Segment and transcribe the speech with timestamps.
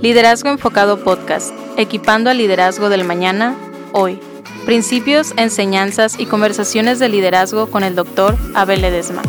[0.00, 3.56] Liderazgo Enfocado Podcast, equipando al liderazgo del mañana,
[3.92, 4.20] hoy.
[4.64, 9.22] Principios, enseñanzas y conversaciones de liderazgo con el doctor Abel Ledesma.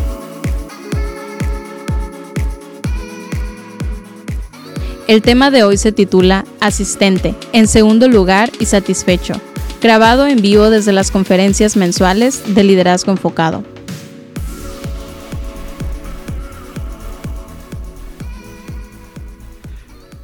[5.08, 9.34] El tema de hoy se titula Asistente, en segundo lugar y satisfecho,
[9.82, 13.64] grabado en vivo desde las conferencias mensuales de Liderazgo Enfocado.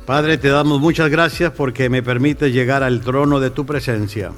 [0.07, 4.31] Padre, te damos muchas gracias porque me permites llegar al trono de tu presencia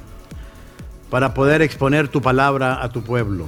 [1.11, 3.45] para poder exponer tu palabra a tu pueblo,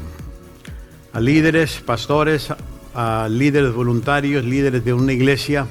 [1.14, 2.54] a líderes, pastores,
[2.94, 5.66] a líderes voluntarios, líderes de una iglesia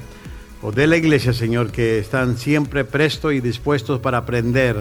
[0.61, 4.75] o de la iglesia, Señor, que están siempre prestos y dispuestos para aprender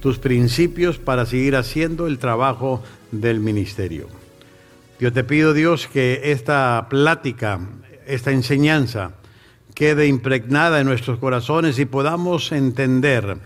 [0.00, 4.06] tus principios para seguir haciendo el trabajo del ministerio.
[5.00, 7.58] Yo te pido, Dios, que esta plática,
[8.06, 9.10] esta enseñanza,
[9.80, 13.38] quede impregnada en nuestros corazones y podamos entender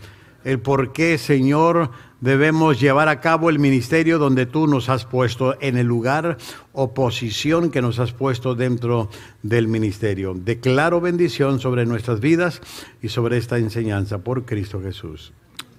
[0.43, 5.57] el por qué, Señor, debemos llevar a cabo el ministerio donde tú nos has puesto
[5.61, 6.37] en el lugar
[6.73, 9.11] o posición que nos has puesto dentro
[9.45, 10.35] del ministerio.
[10.35, 12.61] Declaro bendición sobre nuestras vidas
[13.01, 15.33] y sobre esta enseñanza por Cristo Jesús.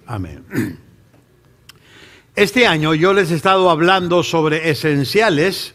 [0.06, 0.42] Amén.
[2.34, 5.74] Este año yo les he estado hablando sobre esenciales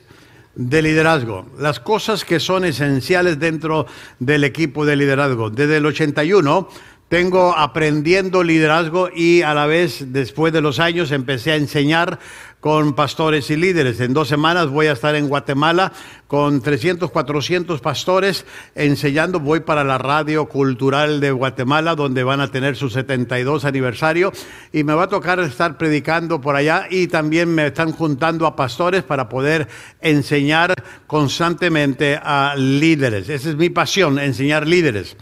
[0.55, 3.87] de liderazgo, las cosas que son esenciales dentro
[4.19, 5.49] del equipo de liderazgo.
[5.49, 6.67] Desde el 81
[7.11, 12.19] tengo aprendiendo liderazgo y a la vez, después de los años, empecé a enseñar
[12.61, 13.99] con pastores y líderes.
[13.99, 15.91] En dos semanas voy a estar en Guatemala
[16.27, 18.45] con 300, 400 pastores
[18.75, 19.41] enseñando.
[19.41, 24.31] Voy para la Radio Cultural de Guatemala, donde van a tener su 72 aniversario.
[24.71, 26.87] Y me va a tocar estar predicando por allá.
[26.89, 29.67] Y también me están juntando a pastores para poder
[29.99, 30.73] enseñar
[31.07, 33.27] constantemente a líderes.
[33.27, 35.17] Esa es mi pasión, enseñar líderes.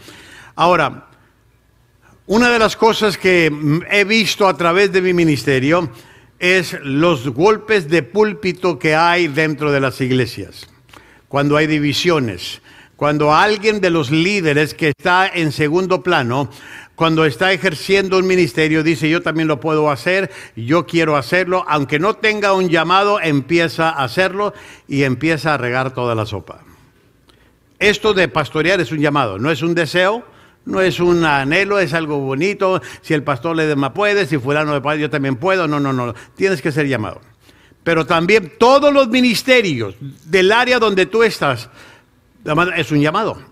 [0.54, 1.09] Ahora,
[2.30, 3.50] una de las cosas que
[3.90, 5.90] he visto a través de mi ministerio
[6.38, 10.68] es los golpes de púlpito que hay dentro de las iglesias,
[11.26, 12.62] cuando hay divisiones,
[12.94, 16.48] cuando alguien de los líderes que está en segundo plano,
[16.94, 21.98] cuando está ejerciendo un ministerio, dice yo también lo puedo hacer, yo quiero hacerlo, aunque
[21.98, 24.54] no tenga un llamado, empieza a hacerlo
[24.86, 26.60] y empieza a regar toda la sopa.
[27.80, 30.24] Esto de pastorear es un llamado, no es un deseo,
[30.64, 32.80] no es un anhelo, es algo bonito.
[33.02, 35.66] Si el pastor le demás puede, si fulano de padre yo también puedo.
[35.66, 36.14] No, no, no.
[36.36, 37.20] Tienes que ser llamado.
[37.82, 41.70] Pero también todos los ministerios del área donde tú estás,
[42.76, 43.49] es un llamado.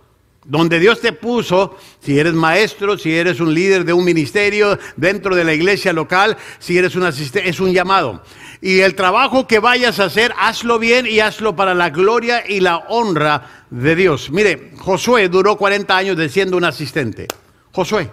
[0.49, 5.37] Donde Dios te puso, si eres maestro, si eres un líder de un ministerio dentro
[5.37, 8.23] de la iglesia local, si eres un asistente, es un llamado.
[8.63, 12.61] Y el trabajo que vayas a hacer, hazlo bien y hazlo para la gloria y
[12.61, 14.31] la honra de Dios.
[14.31, 17.29] Mire, Josué duró 40 años de siendo un asistente.
[17.71, 18.11] Josué.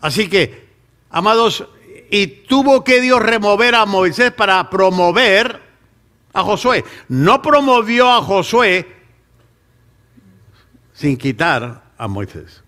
[0.00, 0.68] Así que,
[1.10, 1.64] amados,
[2.08, 5.60] y tuvo que Dios remover a Moisés para promover
[6.32, 6.84] a Josué.
[7.08, 8.94] No promovió a Josué
[10.94, 12.62] sin quitar a Moisés.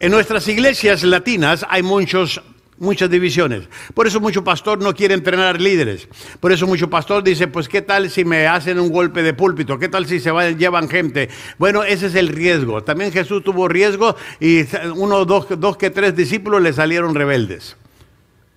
[0.00, 2.42] En nuestras iglesias latinas hay muchos
[2.78, 3.68] muchas divisiones.
[3.94, 6.08] Por eso mucho pastor no quiere entrenar líderes.
[6.40, 9.78] Por eso mucho pastor dice, pues qué tal si me hacen un golpe de púlpito,
[9.78, 11.28] qué tal si se van, llevan gente.
[11.58, 12.82] Bueno, ese es el riesgo.
[12.82, 14.64] También Jesús tuvo riesgo y
[14.96, 17.76] uno, dos, dos que tres discípulos le salieron rebeldes.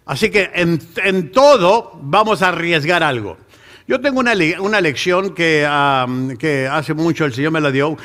[0.07, 3.37] Así que en, en todo vamos a arriesgar algo.
[3.87, 7.95] Yo tengo una, una lección que, hace mucho el Señor me la dio,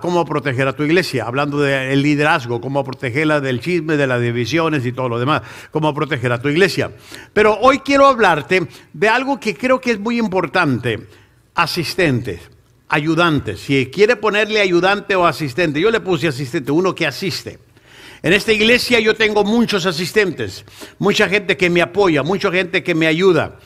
[0.00, 4.84] cómo proteger a tu iglesia, hablando del liderazgo, cómo protegerla del chisme, de las divisiones
[4.84, 6.90] y todo lo demás, cómo proteger a tu iglesia.
[7.32, 11.06] Pero hoy quiero hablarte de algo que creo que es muy importante,
[11.54, 12.40] asistentes,
[12.88, 13.60] ayudantes.
[13.60, 17.60] Si quiere ponerle ayudante o asistente, yo le puse asistente, uno que asiste.
[18.24, 20.64] En esta iglesia yo tengo muchos asistentes,
[20.98, 23.60] mucha gente que me apoya, mucha gente que me ayuda.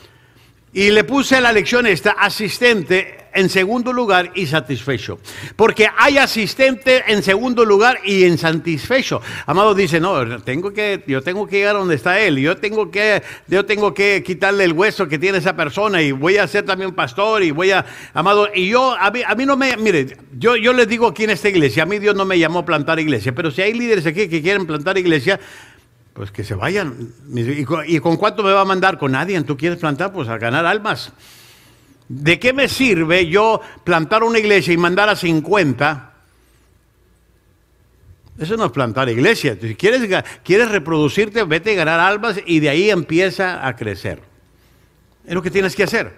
[0.73, 5.19] Y le puse la lección esta, asistente en segundo lugar y satisfecho.
[5.55, 9.21] Porque hay asistente en segundo lugar y en satisfecho.
[9.45, 12.37] Amado dice, no, tengo que, yo tengo que llegar a donde está él.
[12.37, 16.37] Yo tengo que, yo tengo que quitarle el hueso que tiene esa persona y voy
[16.37, 20.17] a ser también pastor y voy a, amado, y yo, a mí, no me, mire,
[20.37, 22.65] yo, yo les digo aquí en esta iglesia, a mí Dios no me llamó a
[22.65, 25.39] plantar iglesia, pero si hay líderes aquí que quieren plantar iglesia,
[26.13, 27.13] pues que se vayan.
[27.35, 28.97] ¿Y con cuánto me va a mandar?
[28.97, 29.41] Con nadie.
[29.41, 30.13] ¿Tú quieres plantar?
[30.13, 31.11] Pues a ganar almas.
[32.07, 36.13] ¿De qué me sirve yo plantar una iglesia y mandar a 50?
[38.39, 39.57] Eso no es plantar iglesia.
[39.59, 44.21] Si quieres, quieres reproducirte, vete a ganar almas y de ahí empieza a crecer.
[45.25, 46.13] Es lo que tienes que hacer.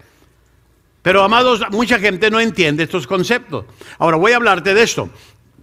[1.01, 3.65] Pero amados, mucha gente no entiende estos conceptos.
[3.99, 5.09] Ahora voy a hablarte de esto.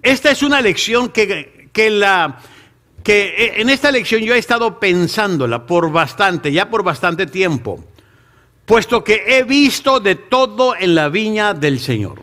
[0.00, 2.38] Esta es una lección que, que la,
[3.02, 7.84] que en esta lección yo he estado pensándola por bastante, ya por bastante tiempo,
[8.64, 12.22] puesto que he visto de todo en la viña del Señor.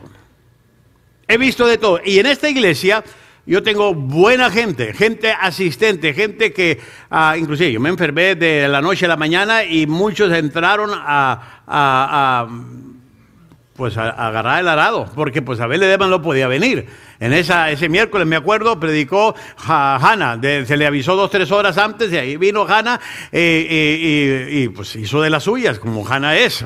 [1.28, 2.00] He visto de todo.
[2.04, 3.04] Y en esta iglesia
[3.46, 6.80] yo tengo buena gente, gente asistente, gente que,
[7.12, 12.48] uh, inclusive yo me enfermé de la noche a la mañana y muchos entraron a
[13.80, 16.86] pues a, agarrar el arado, porque pues Abel Edeman no podía venir.
[17.22, 19.34] En esa, ese miércoles, me acuerdo, predicó
[19.66, 23.00] Hanna, se le avisó dos, tres horas antes, y ahí vino Hanna
[23.32, 26.64] eh, eh, y, y, pues hizo de las suyas, como Hanna es.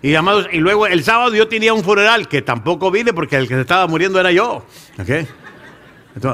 [0.00, 3.46] Y, amados, y luego el sábado yo tenía un funeral que tampoco vine porque el
[3.46, 4.64] que se estaba muriendo era yo.
[4.98, 5.26] ¿okay?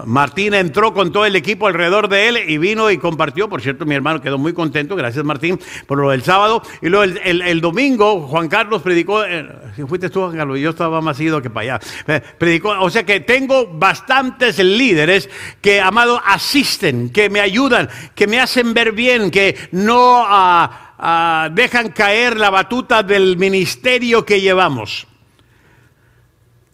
[0.06, 3.48] Martín entró con todo el equipo alrededor de él y vino y compartió.
[3.48, 6.62] Por cierto, mi hermano quedó muy contento, gracias Martín, por lo del sábado.
[6.80, 11.00] Y luego el, domingo Juan Carlos predicó, eh, si fuiste tú Juan Carlos, yo estaba
[11.00, 11.86] más ido que para allá.
[12.06, 15.28] Eh, predicó, o sea que tengo bastantes líderes
[15.60, 20.22] que, amado, asisten, que me ayudan, que me hacen ver bien, que no...
[20.22, 20.68] Uh,
[20.98, 25.06] uh, dejan caer la batuta del ministerio que llevamos.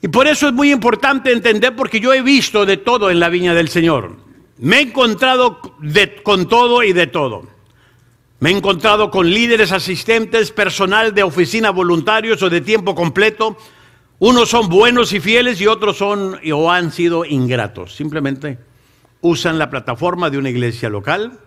[0.03, 3.29] Y por eso es muy importante entender, porque yo he visto de todo en la
[3.29, 4.17] viña del Señor.
[4.59, 5.61] Me he encontrado
[6.25, 7.45] con todo y de todo.
[8.41, 13.57] Me he encontrado con líderes asistentes, personal de oficina, voluntarios o de tiempo completo.
[14.19, 17.95] Unos son buenos y fieles y otros son o han sido ingratos.
[17.95, 18.59] Simplemente
[19.21, 21.39] usan la plataforma de una iglesia local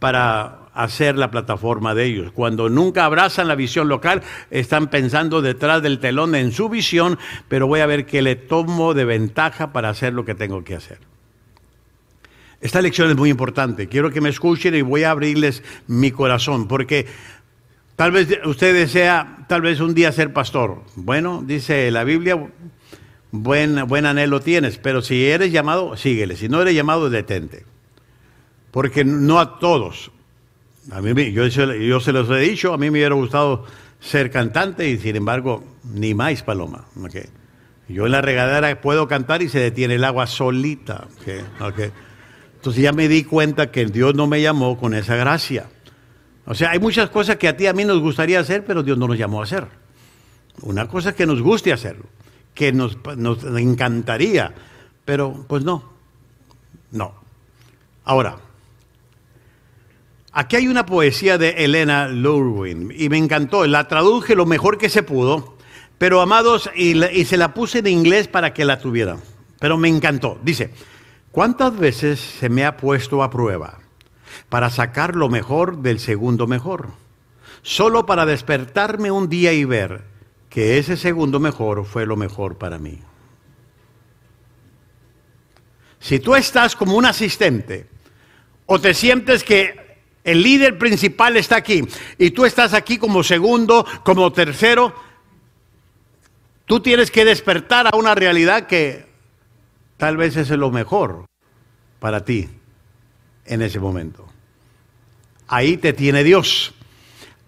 [0.00, 2.32] para hacer la plataforma de ellos.
[2.32, 7.66] Cuando nunca abrazan la visión local, están pensando detrás del telón en su visión, pero
[7.66, 10.98] voy a ver qué le tomo de ventaja para hacer lo que tengo que hacer.
[12.60, 13.88] Esta lección es muy importante.
[13.88, 17.06] Quiero que me escuchen y voy a abrirles mi corazón, porque
[17.96, 20.82] tal vez usted desea, tal vez un día ser pastor.
[20.94, 22.38] Bueno, dice la Biblia,
[23.32, 26.36] buen, buen anhelo tienes, pero si eres llamado, síguele.
[26.36, 27.64] Si no eres llamado, detente.
[28.70, 30.12] Porque no a todos.
[30.90, 33.64] A mí, yo, se los he dicho, a mí me hubiera gustado
[34.00, 36.86] ser cantante y sin embargo, ni más paloma.
[37.88, 41.06] Yo en la regadera puedo cantar y se detiene el agua solita.
[41.60, 41.90] Okay.
[42.56, 45.68] Entonces ya me di cuenta que Dios no me llamó con esa gracia.
[46.46, 48.98] O sea, hay muchas cosas que a ti a mí nos gustaría hacer, pero Dios
[48.98, 49.68] no nos llamó a hacer.
[50.62, 52.04] Una cosa es que nos guste hacerlo,
[52.54, 54.52] que nos, nos encantaría,
[55.04, 55.92] pero pues no,
[56.90, 57.14] no.
[58.04, 58.38] Ahora,
[60.32, 63.66] Aquí hay una poesía de Elena Lurwin y me encantó.
[63.66, 65.56] La traduje lo mejor que se pudo,
[65.98, 69.20] pero amados, y, y, se la puse en inglés para que la tuvieran.
[69.60, 70.38] Pero me encantó.
[70.42, 70.72] Dice,
[71.30, 73.78] ¿cuántas veces se me ha puesto a prueba
[74.48, 76.88] para sacar lo mejor del segundo mejor?
[77.60, 80.02] Solo para despertarme un día y ver
[80.48, 83.00] que ese segundo mejor fue lo mejor para mí.
[86.00, 87.86] Si tú estás como un asistente
[88.66, 89.81] o te sientes que
[90.24, 91.82] el líder principal está aquí
[92.18, 94.94] y tú estás aquí como segundo, como tercero.
[96.66, 99.06] Tú tienes que despertar a una realidad que
[99.96, 101.26] tal vez es lo mejor
[101.98, 102.48] para ti
[103.46, 104.28] en ese momento.
[105.48, 106.72] Ahí te tiene Dios.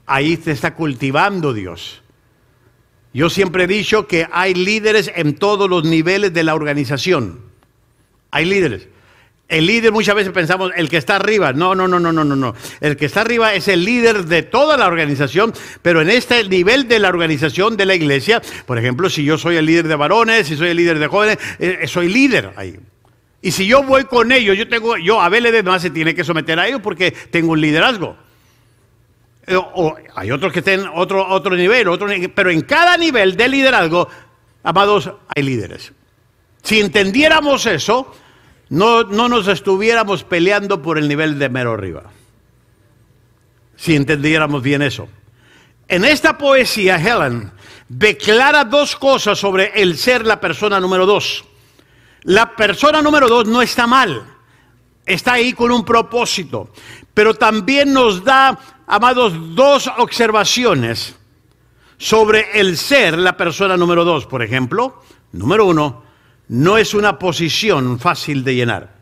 [0.06, 2.02] Ahí te está cultivando Dios.
[3.14, 7.40] Yo siempre he dicho que hay líderes en todos los niveles de la organización.
[8.32, 8.88] Hay líderes.
[9.46, 11.52] El líder muchas veces pensamos, el que está arriba.
[11.52, 12.54] No, no, no, no, no, no, no.
[12.80, 16.88] El que está arriba es el líder de toda la organización, pero en este nivel
[16.88, 20.46] de la organización de la iglesia, por ejemplo, si yo soy el líder de varones,
[20.46, 22.76] si soy el líder de jóvenes, eh, soy líder ahí.
[23.42, 26.58] Y si yo voy con ellos, yo tengo, yo, Abel más se tiene que someter
[26.58, 28.16] a ellos porque tengo un liderazgo.
[29.48, 33.48] O, o hay otros que estén otro, otro nivel, otro pero en cada nivel de
[33.48, 34.08] liderazgo,
[34.62, 35.92] amados, hay líderes.
[36.62, 38.10] Si entendiéramos eso,
[38.68, 42.04] no, no nos estuviéramos peleando por el nivel de mero arriba.
[43.76, 45.08] Si entendiéramos bien eso.
[45.88, 47.52] En esta poesía, Helen
[47.88, 51.44] declara dos cosas sobre el ser la persona número dos.
[52.22, 54.24] La persona número dos no está mal,
[55.04, 56.70] está ahí con un propósito,
[57.12, 61.16] pero también nos da, amados, dos observaciones
[61.98, 64.24] sobre el ser la persona número dos.
[64.24, 65.02] Por ejemplo,
[65.32, 66.03] número uno,
[66.48, 68.94] no es una posición fácil de llenar.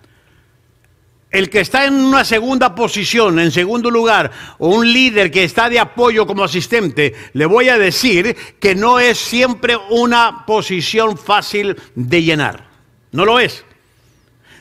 [1.30, 5.70] El que está en una segunda posición, en segundo lugar, o un líder que está
[5.70, 11.74] de apoyo como asistente, le voy a decir que no es siempre una posición fácil
[11.94, 12.68] de llenar.
[13.12, 13.64] No lo es.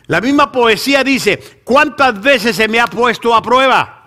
[0.07, 4.00] La misma poesía dice, ¿cuántas veces se me ha puesto a prueba?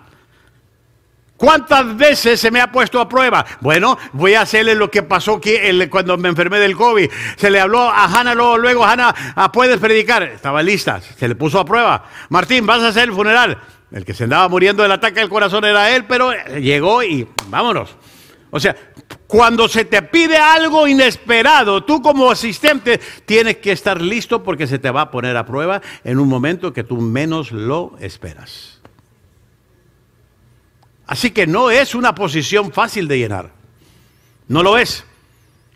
[1.37, 3.45] ¿Cuántas veces se me ha puesto a prueba?
[3.59, 5.41] Bueno, voy a hacerle lo que pasó
[5.89, 7.09] cuando me enfermé del COVID.
[7.35, 10.23] Se le habló a Hanna luego, luego Hanna, ah, puedes predicar.
[10.23, 12.05] Estaba lista, se le puso a prueba.
[12.29, 13.57] Martín, vas a hacer el funeral.
[13.91, 17.95] El que se andaba muriendo del ataque al corazón era él, pero llegó y vámonos.
[18.51, 18.73] O sea,
[19.27, 24.79] cuando se te pide algo inesperado, tú como asistente tienes que estar listo porque se
[24.79, 28.74] te va a poner a prueba en un momento que tú menos lo esperas.
[31.07, 33.51] Así que no es una posición fácil de llenar.
[34.47, 35.05] No lo es.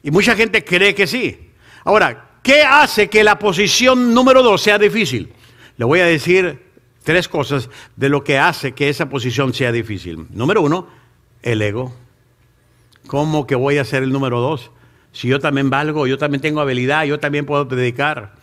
[0.04, 1.52] Y mucha gente cree que sí.
[1.84, 5.34] Ahora, ¿qué hace que la posición número dos sea difícil?
[5.78, 6.64] Le voy a decir
[7.04, 10.28] tres cosas de lo que hace que esa posición sea difícil.
[10.30, 10.88] Número uno,
[11.42, 11.94] el ego.
[13.08, 14.72] ¿Cómo que voy a ser el número dos?
[15.12, 18.34] Si yo también valgo, yo también tengo habilidad, yo también puedo predicar.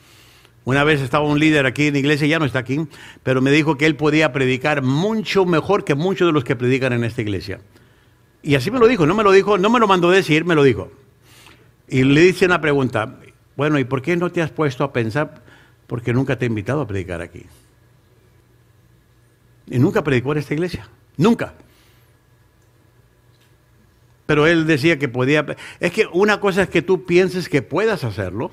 [0.67, 2.89] Una vez estaba un líder aquí en la iglesia, ya no está aquí,
[3.23, 6.93] pero me dijo que él podía predicar mucho mejor que muchos de los que predican
[6.93, 7.61] en esta iglesia.
[8.43, 10.57] Y así me lo dijo, no me lo dijo, no me lo mandó decir, me
[10.57, 10.91] lo dijo.
[11.87, 13.17] Y le hice una pregunta,
[13.55, 15.41] bueno, ¿y por qué no te has puesto a pensar?
[15.87, 17.47] Porque nunca te he invitado a predicar aquí.
[19.71, 21.55] Y nunca predicó en esta iglesia, nunca.
[24.27, 25.47] Pero él decía que podía...
[25.79, 28.51] Es que una cosa es que tú pienses que puedas hacerlo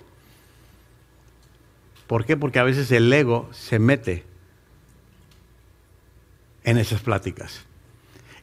[2.08, 2.38] ¿Por qué?
[2.38, 4.24] Porque a veces el ego se mete
[6.64, 7.66] en esas pláticas.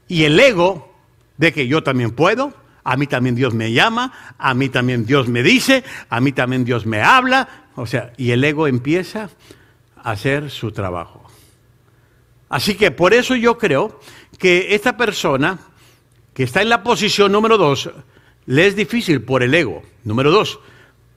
[0.09, 0.93] Y el ego
[1.37, 2.53] de que yo también puedo,
[2.85, 6.65] a mí también Dios me llama, a mí también Dios me dice, a mí también
[6.65, 9.31] Dios me habla, o sea, y el ego empieza
[9.97, 11.31] a hacer su trabajo.
[12.49, 14.01] Así que por eso yo creo
[14.39, 15.59] que esta persona
[16.35, 17.91] que está en la posición número dos,
[18.47, 19.83] le es difícil por el ego.
[20.05, 20.59] Número dos,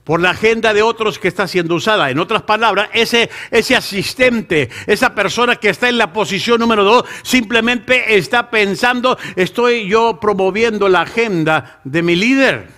[0.04, 2.10] por la agenda de otros que está siendo usada.
[2.10, 7.04] En otras palabras, ese, ese asistente, esa persona que está en la posición número dos,
[7.22, 12.68] simplemente está pensando, estoy yo promoviendo la agenda de mi líder,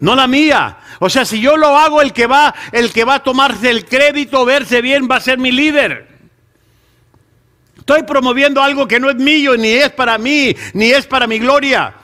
[0.00, 0.78] no la mía.
[0.98, 3.84] O sea, si yo lo hago, el que va, el que va a tomarse el
[3.86, 6.08] crédito, verse bien, va a ser mi líder.
[7.78, 11.38] Estoy promoviendo algo que no es mío, ni es para mí, ni es para mi
[11.38, 11.94] gloria.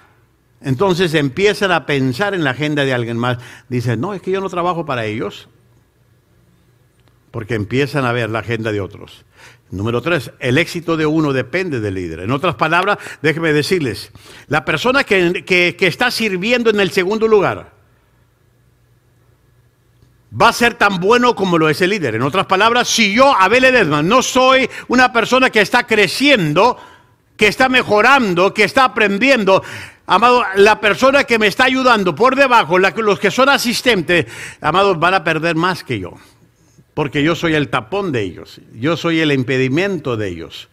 [0.62, 3.38] Entonces empiezan a pensar en la agenda de alguien más.
[3.68, 5.48] Dicen, no, es que yo no trabajo para ellos.
[7.30, 9.24] Porque empiezan a ver la agenda de otros.
[9.70, 12.20] Número tres, el éxito de uno depende del líder.
[12.20, 14.10] En otras palabras, déjenme decirles,
[14.48, 17.72] la persona que, está sirviendo en el segundo lugar
[20.40, 22.16] va a ser tan bueno como lo es el líder.
[22.16, 26.76] En otras palabras, si yo, Abel Edesman, no soy una persona que está creciendo,
[27.36, 29.62] que está mejorando, que está aprendiendo,
[30.10, 34.26] Amado, la persona que me está ayudando por debajo, los que son asistentes,
[34.60, 36.14] amados, van a perder más que yo.
[36.94, 38.60] Porque yo soy el tapón de ellos.
[38.74, 40.68] Yo soy el impedimento de ellos.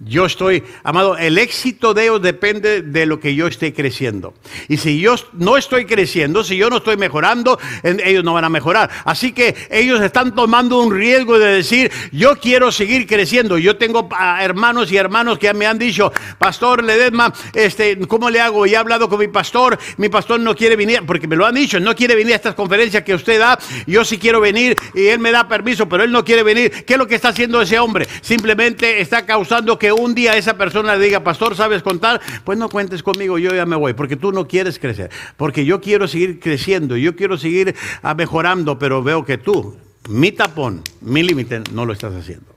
[0.00, 4.32] Yo estoy, amado, el éxito de ellos depende de lo que yo esté creciendo.
[4.68, 8.48] Y si yo no estoy creciendo, si yo no estoy mejorando, ellos no van a
[8.48, 8.88] mejorar.
[9.04, 13.58] Así que ellos están tomando un riesgo de decir, yo quiero seguir creciendo.
[13.58, 18.40] Yo tengo ah, hermanos y hermanos que me han dicho, Pastor Ledesma, este, ¿cómo le
[18.40, 18.66] hago?
[18.66, 21.56] Y he hablado con mi pastor, mi pastor no quiere venir, porque me lo han
[21.56, 23.58] dicho, no quiere venir a estas conferencias que usted da.
[23.88, 26.84] Yo sí quiero venir y él me da permiso, pero él no quiere venir.
[26.84, 28.06] ¿Qué es lo que está haciendo ese hombre?
[28.20, 32.20] Simplemente está causando que un día esa persona le diga, pastor, ¿sabes contar?
[32.44, 35.80] Pues no cuentes conmigo, yo ya me voy, porque tú no quieres crecer, porque yo
[35.80, 39.76] quiero seguir creciendo, yo quiero seguir ah, mejorando, pero veo que tú,
[40.08, 42.54] mi tapón, mi límite, no lo estás haciendo.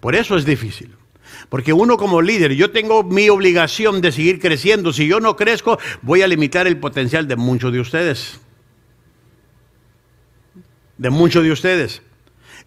[0.00, 0.90] Por eso es difícil.
[1.48, 4.92] Porque uno como líder, yo tengo mi obligación de seguir creciendo.
[4.92, 8.40] Si yo no crezco, voy a limitar el potencial de muchos de ustedes.
[10.98, 12.02] De muchos de ustedes.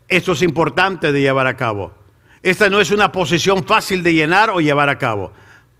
[0.08, 1.94] Esto es importante de llevar a cabo.
[2.46, 5.34] Esta no es una posición fácil de llenar o llevar a cabo.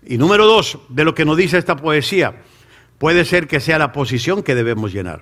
[0.04, 2.42] Y número dos, de lo que nos dice esta poesía,
[2.98, 5.20] puede ser que sea la posición que debemos llenar.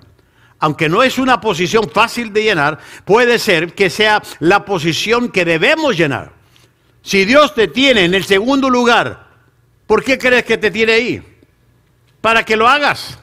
[0.57, 5.45] Aunque no es una posición fácil de llenar, puede ser que sea la posición que
[5.45, 6.31] debemos llenar.
[7.03, 9.27] Si Dios te tiene en el segundo lugar,
[9.85, 11.23] ¿por qué crees que te tiene ahí?
[12.21, 13.19] Para que lo hagas.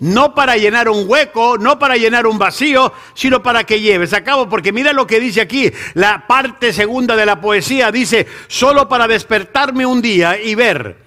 [0.00, 4.22] No para llenar un hueco, no para llenar un vacío, sino para que lleves a
[4.22, 4.48] cabo.
[4.48, 9.08] Porque mira lo que dice aquí, la parte segunda de la poesía dice, solo para
[9.08, 10.98] despertarme un día y ver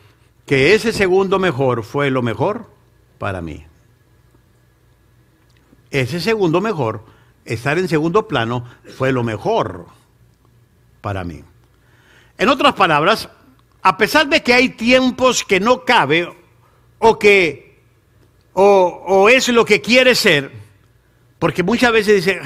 [0.46, 2.70] que ese segundo mejor fue lo mejor
[3.18, 3.66] para mí.
[5.90, 7.06] Ese segundo mejor,
[7.46, 8.66] estar en segundo plano,
[8.98, 9.86] fue lo mejor
[11.00, 11.44] para mí.
[12.38, 13.30] En otras palabras,
[13.82, 16.34] a pesar de que hay tiempos que no cabe
[17.00, 17.71] o que
[18.54, 20.52] o, es lo que quiere ser,
[21.40, 22.42] porque muchas veces dice,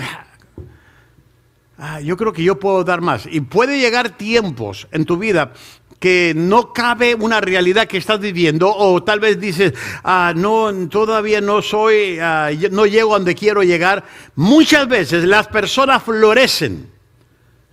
[1.77, 3.27] ah, yo creo que yo puedo dar más.
[3.29, 5.53] Y puede llegar tiempos en tu vida
[5.99, 11.41] que no cabe una realidad que estás viviendo o tal vez dices, ah, no, todavía
[11.41, 14.03] no soy, ah, no llego a donde quiero llegar.
[14.35, 16.93] Muchas veces las personas florecen.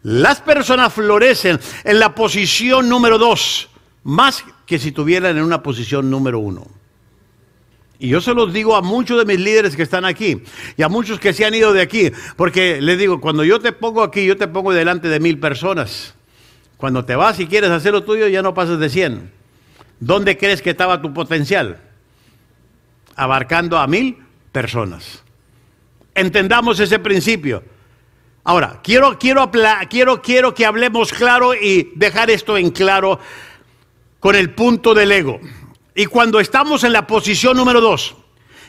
[0.05, 3.69] Las personas florecen en la posición número dos,
[4.03, 6.82] más que si estuvieran en una posición número uno.
[8.03, 10.43] Y yo se los digo a muchos de mis líderes que están aquí
[10.77, 13.71] y a muchos que se han ido de aquí, porque les digo, cuando yo te
[13.71, 16.13] pongo aquí, yo te pongo delante de mil personas.
[16.79, 19.31] Cuando te vas y quieres hacer lo tuyo, ya no pasas de 100.
[20.01, 21.79] ¿Dónde crees que estaba tu potencial?
[23.15, 24.19] Abarcando a mil
[24.51, 25.23] personas.
[26.13, 27.63] Entendamos ese principio.
[28.43, 29.49] Ahora, quiero, quiero,
[29.89, 33.21] quiero, quiero que hablemos claro y dejar esto en claro
[34.19, 35.39] con el punto del ego.
[35.95, 38.17] Y cuando estamos en la posición número dos,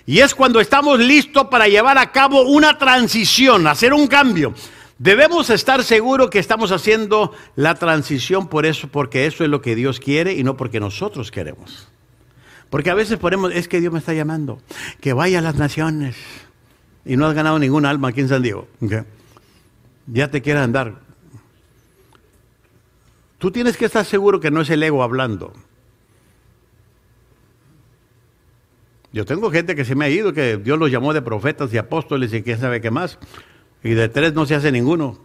[0.06, 4.54] y es cuando estamos listos para llevar a cabo una transición, hacer un cambio.
[4.98, 9.76] Debemos estar seguros que estamos haciendo la transición por eso, porque eso es lo que
[9.76, 11.88] Dios quiere y no porque nosotros queremos.
[12.70, 14.62] Porque a veces ponemos, es que Dios me está llamando,
[15.00, 16.16] que vaya a las naciones.
[17.06, 18.68] Y no has ganado ningún alma aquí en San Diego.
[20.08, 20.96] Ya te quieres andar.
[23.38, 25.54] Tú tienes que estar seguro que no es el ego hablando.
[29.14, 31.78] Yo tengo gente que se me ha ido, que Dios los llamó de profetas y
[31.78, 33.20] apóstoles y quién sabe qué más.
[33.84, 35.20] Y de tres no se hace ninguno.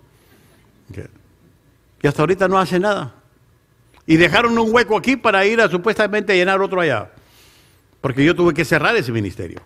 [2.03, 3.15] Y hasta ahorita no hace nada.
[4.07, 7.13] Y dejaron un hueco aquí para ir a supuestamente llenar otro allá.
[8.03, 9.61] Porque yo tuve que cerrar ese ministerio.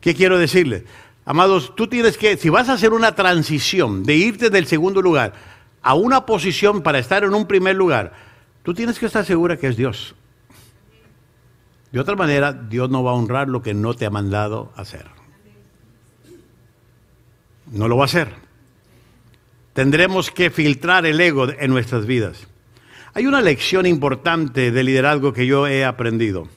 [0.00, 0.82] ¿Qué quiero decirles?
[1.24, 5.34] Amados, tú tienes que, si vas a hacer una transición de irte del segundo lugar
[5.82, 8.12] a una posición para estar en un primer lugar,
[8.64, 10.16] tú tienes que estar segura que es Dios.
[11.96, 15.06] De otra manera, Dios no va a honrar lo que no te ha mandado hacer.
[17.72, 18.34] No lo va a hacer.
[19.72, 22.48] Tendremos que filtrar el ego en nuestras vidas.
[23.14, 26.48] Hay una lección importante de liderazgo que yo he aprendido.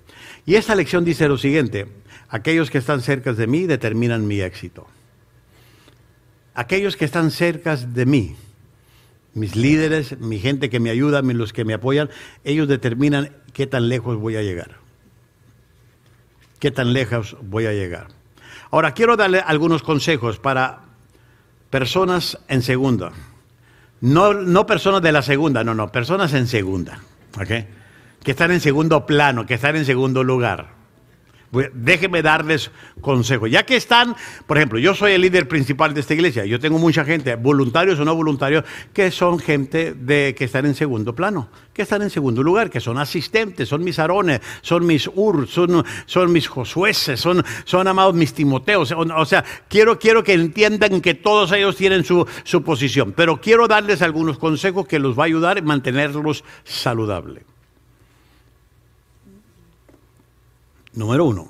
[0.46, 1.87] Y esta lección dice lo siguiente,
[2.27, 4.87] aquellos que están cerca de mí determinan mi éxito.
[6.53, 8.35] Aquellos que están cerca de mí,
[9.35, 12.09] mis líderes, mi gente que me ayuda, los que me apoyan,
[12.44, 14.88] ellos determinan qué tan lejos voy a llegar
[16.59, 18.07] qué tan lejos voy a llegar.
[18.72, 20.81] Ahora, quiero darle algunos consejos para
[21.69, 23.11] personas en segunda.
[24.01, 27.00] No, no personas de la segunda, no, no, personas en segunda,
[27.35, 27.65] ¿ok?
[28.24, 30.78] Que están en segundo plano, que están en segundo lugar.
[31.51, 32.70] Déjenme darles
[33.01, 33.48] consejo.
[33.48, 36.46] Ya que están, por ejemplo, yo soy el líder principal de esta iglesia.
[36.46, 40.75] Yo tengo mucha gente, voluntarios o no voluntarios, que son gente de, que están en
[40.75, 45.09] segundo plano, que están en segundo lugar, que son asistentes, son mis arones, son mis
[45.14, 48.92] ur, son, son mis josueces, son, son amados mis timoteos.
[48.92, 53.14] O, sea, quiero, quiero que entiendan que todos ellos tienen su, su posición.
[53.14, 57.49] Pero quiero darles algunos consejos que los va a ayudar a mantenerlos saludables.
[60.93, 61.47] Número uno,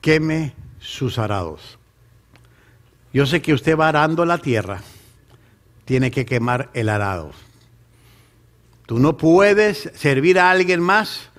[0.00, 1.78] queme sus arados.
[3.12, 4.82] Yo sé que usted va arando la tierra,
[5.84, 7.32] tiene que quemar el arado.
[8.86, 11.30] Tú no puedes servir a alguien más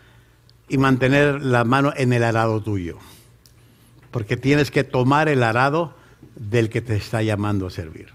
[0.68, 2.98] y mantener la mano en el arado tuyo,
[4.12, 5.96] porque tienes que tomar el arado
[6.36, 8.10] del que te está llamando a servir.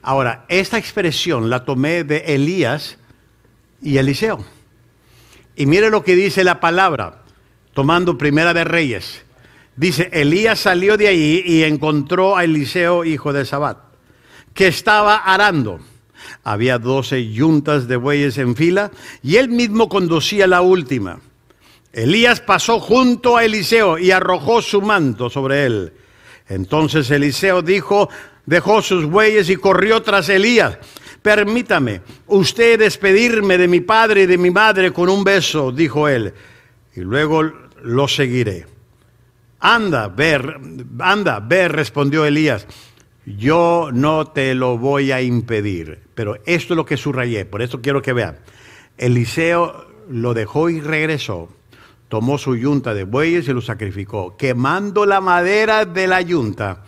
[0.00, 2.96] Ahora, esta expresión la tomé de Elías
[3.82, 4.44] y Eliseo.
[5.54, 7.24] Y mire lo que dice la palabra
[7.78, 9.22] tomando Primera de Reyes.
[9.76, 13.78] Dice, Elías salió de allí y encontró a Eliseo, hijo de Sabat,
[14.52, 15.78] que estaba arando.
[16.42, 18.90] Había doce yuntas de bueyes en fila
[19.22, 21.20] y él mismo conducía la última.
[21.92, 25.92] Elías pasó junto a Eliseo y arrojó su manto sobre él.
[26.48, 28.08] Entonces Eliseo dijo,
[28.44, 30.78] dejó sus bueyes y corrió tras Elías.
[31.22, 36.34] Permítame usted despedirme de mi padre y de mi madre con un beso, dijo él.
[36.96, 38.66] Y luego lo seguiré.
[39.60, 40.60] Anda, ver,
[41.00, 42.66] anda, ver, respondió Elías.
[43.26, 46.00] Yo no te lo voy a impedir.
[46.14, 48.38] Pero esto es lo que subrayé, por eso quiero que vean.
[48.96, 51.48] Eliseo lo dejó y regresó.
[52.08, 54.36] Tomó su yunta de bueyes y lo sacrificó.
[54.36, 56.84] Quemando la madera de la yunta,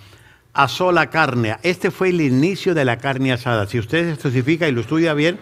[0.55, 1.57] asó la carne.
[1.63, 3.67] Este fue el inicio de la carne asada.
[3.67, 5.39] Si usted se especifica y lo estudia bien,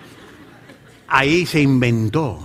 [1.07, 2.41] ahí se inventó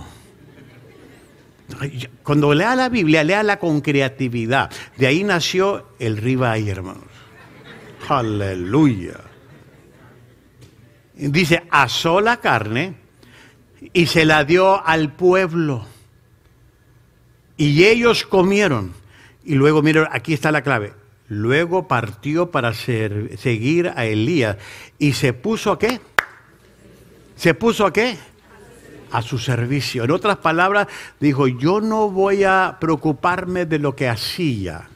[2.22, 4.70] cuando lea la Biblia, léala con creatividad.
[4.96, 7.04] De ahí nació el ribeye, hermanos.
[8.08, 9.20] Aleluya.
[11.14, 12.94] Dice, asó la carne
[13.92, 15.86] y se la dio al pueblo.
[17.56, 18.92] Y ellos comieron.
[19.44, 20.92] Y luego, miren, aquí está la clave.
[21.28, 24.56] Luego partió para seguir a Elías.
[24.98, 26.00] ¿Y se puso a qué?
[27.36, 28.18] ¿Se puso a qué?
[29.14, 30.02] A su servicio.
[30.02, 30.88] En otras palabras,
[31.20, 34.88] dijo, yo no voy a preocuparme de lo que hacía,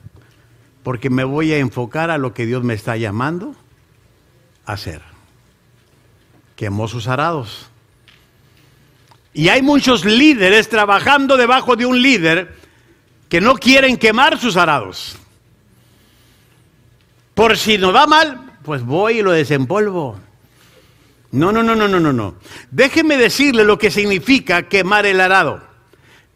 [0.83, 3.55] porque me voy a enfocar a lo que Dios me está llamando
[4.67, 5.03] a hacer.
[6.57, 7.71] Quemó sus arados.
[9.33, 12.57] Y hay muchos líderes trabajando debajo de un líder
[13.29, 15.17] que no quieren quemar sus arados.
[17.35, 20.19] Por si nos va mal, pues voy y lo desempolvo.
[21.31, 22.35] No, no, no, no, no, no, no.
[22.71, 25.63] Déjeme decirle lo que significa quemar el arado.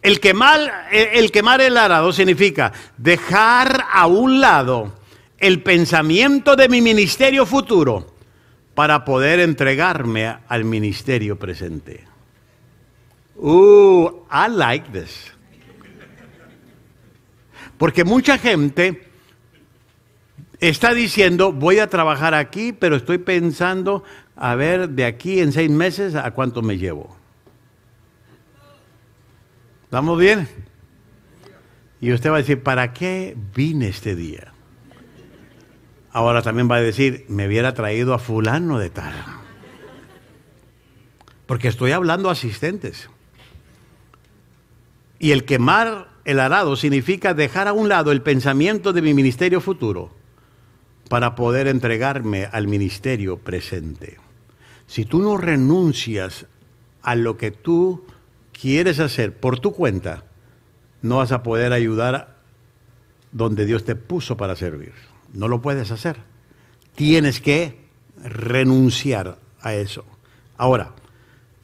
[0.03, 4.93] El quemar, el quemar el arado significa dejar a un lado
[5.39, 8.15] el pensamiento de mi ministerio futuro
[8.75, 12.05] para poder entregarme al ministerio presente.
[13.37, 15.33] Uh, I like this.
[17.79, 19.09] Porque mucha gente
[20.61, 24.05] está diciendo, voy a trabajar aquí, pero estoy pensando,
[24.37, 27.17] a ver, de aquí en seis meses, ¿a cuánto me llevo?
[29.85, 30.49] ¿Estamos bien?
[32.01, 34.53] Y usted va a decir, ¿para qué vine este día?
[36.11, 39.15] Ahora también va a decir, me hubiera traído a fulano de tal.
[41.47, 43.09] Porque estoy hablando asistentes.
[45.19, 49.61] Y el quemar el arado significa dejar a un lado el pensamiento de mi ministerio
[49.61, 50.22] futuro
[51.13, 54.17] para poder entregarme al ministerio presente.
[54.87, 56.47] Si tú no renuncias
[57.03, 58.07] a lo que tú
[58.59, 60.25] quieres hacer por tu cuenta,
[61.03, 62.39] no vas a poder ayudar
[63.31, 64.95] donde Dios te puso para servir.
[65.35, 66.17] No lo puedes hacer.
[66.95, 67.77] Tienes que
[68.25, 70.07] renunciar a eso.
[70.57, 70.95] Ahora,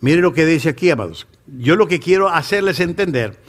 [0.01, 1.27] mire lo que dice aquí, amados.
[1.47, 3.41] Yo lo que quiero hacerles entender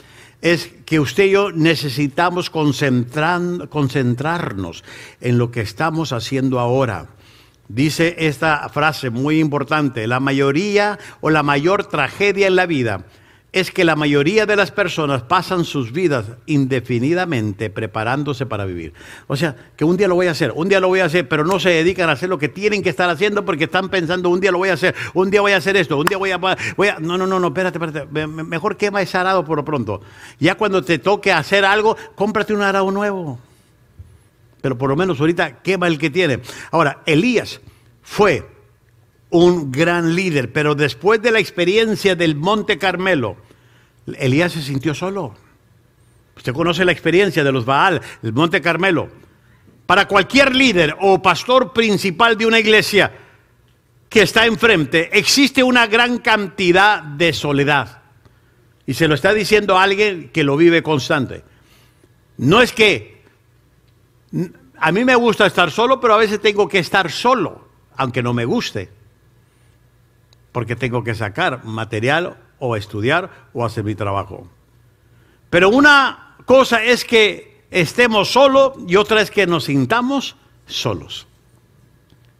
[0.42, 4.84] es que usted y yo necesitamos concentrarnos
[5.20, 7.08] en lo que estamos haciendo ahora.
[7.68, 13.04] Dice esta frase muy importante, la mayoría o la mayor tragedia en la vida
[13.52, 18.92] es que la mayoría de las personas pasan sus vidas indefinidamente preparándose para vivir.
[19.26, 21.28] O sea, que un día lo voy a hacer, un día lo voy a hacer,
[21.28, 24.28] pero no se dedican a hacer lo que tienen que estar haciendo porque están pensando,
[24.28, 26.30] un día lo voy a hacer, un día voy a hacer esto, un día voy
[26.30, 26.38] a...
[26.38, 30.00] Voy a no, no, no, no, espérate, espérate, mejor quema ese arado por lo pronto.
[30.38, 33.38] Ya cuando te toque hacer algo, cómprate un arado nuevo.
[34.60, 36.40] Pero por lo menos ahorita quema el que tiene.
[36.70, 37.60] Ahora, Elías
[38.02, 38.46] fue
[39.30, 43.36] un gran líder, pero después de la experiencia del Monte Carmelo,
[44.18, 45.34] Elías se sintió solo.
[46.36, 49.08] Usted conoce la experiencia de los Baal, el Monte Carmelo.
[49.86, 53.12] Para cualquier líder o pastor principal de una iglesia
[54.08, 58.02] que está enfrente, existe una gran cantidad de soledad.
[58.86, 61.44] Y se lo está diciendo alguien que lo vive constante.
[62.38, 63.22] No es que
[64.78, 68.32] a mí me gusta estar solo, pero a veces tengo que estar solo, aunque no
[68.32, 68.99] me guste
[70.52, 74.48] porque tengo que sacar material o estudiar o hacer mi trabajo.
[75.48, 80.36] Pero una cosa es que estemos solos y otra es que nos sintamos
[80.66, 81.26] solos.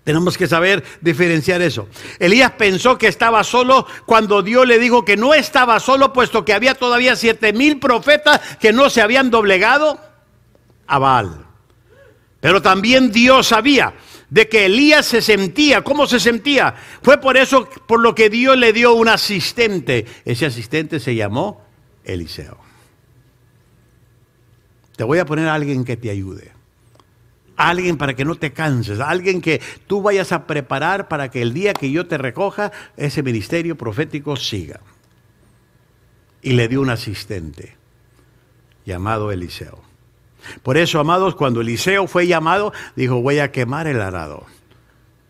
[0.05, 1.87] Tenemos que saber diferenciar eso.
[2.19, 6.55] Elías pensó que estaba solo cuando Dios le dijo que no estaba solo, puesto que
[6.55, 10.01] había todavía siete mil profetas que no se habían doblegado
[10.87, 11.47] a Baal.
[12.41, 13.95] Pero también Dios sabía
[14.31, 16.75] de que Elías se sentía, ¿cómo se sentía?
[17.03, 20.07] Fue por eso, por lo que Dios le dio un asistente.
[20.25, 21.63] Ese asistente se llamó
[22.05, 22.59] Eliseo.
[24.97, 26.53] Te voy a poner a alguien que te ayude.
[27.57, 31.53] alguien para que no te canses, alguien que tú vayas a preparar para que el
[31.53, 34.81] día que yo te recoja, ese ministerio profético siga.
[36.41, 37.77] Y le dio un asistente
[38.87, 39.90] llamado Eliseo.
[40.63, 44.47] Por eso, amados, cuando Eliseo fue llamado, dijo, voy a quemar el arado.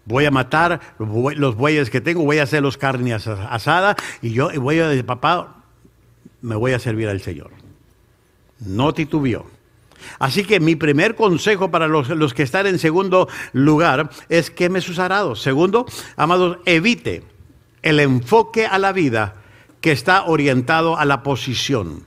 [0.05, 4.51] Voy a matar los bueyes que tengo, voy a hacer los carnes asada y yo
[4.61, 5.63] voy a decir, papá,
[6.41, 7.51] me voy a servir al Señor.
[8.59, 9.47] No titubió.
[10.19, 14.81] Así que mi primer consejo para los, los, que están en segundo lugar es queme
[14.81, 15.43] sus arados.
[15.43, 17.23] Segundo, amados, evite
[17.83, 19.35] el enfoque a la vida
[19.81, 22.07] que está orientado a la posición.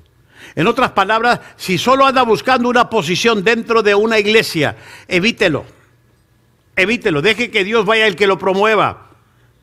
[0.55, 4.75] En otras palabras, si solo anda buscando una posición dentro de una iglesia,
[5.07, 5.65] evítelo.
[6.75, 9.09] Evítelo, deje que Dios vaya el que lo promueva.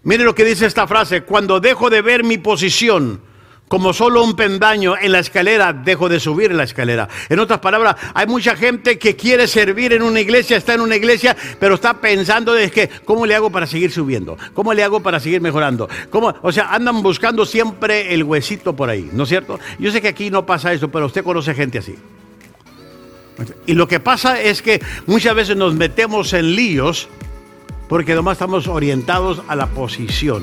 [0.03, 3.20] Mire lo que dice esta frase, cuando dejo de ver mi posición
[3.70, 7.09] como solo un pendaño en la escalera, dejo de subir en la escalera.
[7.28, 10.96] En otras palabras, hay mucha gente que quiere servir en una iglesia, está en una
[10.96, 14.37] iglesia, pero está pensando de que, ¿cómo le hago para seguir subiendo?
[14.54, 15.88] ¿Cómo le hago para seguir mejorando?
[16.11, 16.35] ¿Cómo?
[16.42, 19.61] O sea, andan buscando siempre el huesito por ahí, ¿no es cierto?
[19.78, 21.94] Yo sé que aquí no pasa eso, pero usted conoce gente así.
[23.66, 27.09] Y lo que pasa es que muchas veces nos metemos en líos
[27.88, 30.42] porque nomás estamos orientados a la posición.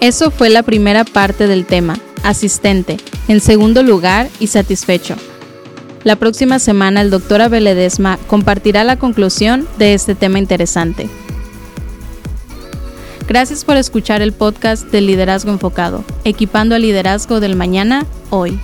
[0.00, 2.96] Eso fue la primera parte del tema, asistente,
[3.28, 5.14] en segundo lugar y satisfecho.
[6.04, 11.10] La próxima semana el doctor Abel Edesma compartirá la conclusión de este tema interesante.
[13.28, 18.58] Gracias por escuchar el podcast de Liderazgo Enfocado, equipando al liderazgo del mañana, hoy.